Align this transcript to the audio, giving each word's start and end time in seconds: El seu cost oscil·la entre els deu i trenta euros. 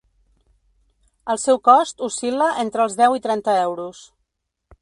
El 1.33 1.39
seu 1.43 1.59
cost 1.69 2.03
oscil·la 2.09 2.49
entre 2.65 2.85
els 2.89 2.99
deu 3.03 3.19
i 3.19 3.25
trenta 3.27 3.59
euros. 3.71 4.05